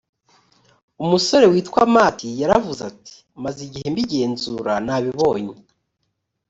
[1.03, 5.55] umusore witwa matt yaravuze ati maze igihe mbigenzura nabibonye